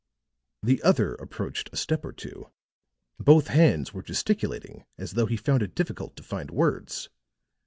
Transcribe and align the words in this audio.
The 0.63 0.81
other 0.81 1.13
approached 1.13 1.69
a 1.71 1.77
step 1.77 2.03
or 2.03 2.11
two; 2.11 2.49
both 3.19 3.49
hands 3.49 3.93
were 3.93 4.01
gesticulating 4.01 4.83
as 4.97 5.11
though 5.11 5.27
he 5.27 5.37
found 5.37 5.61
it 5.61 5.75
difficult 5.75 6.15
to 6.15 6.23
find 6.23 6.49
words. 6.49 7.09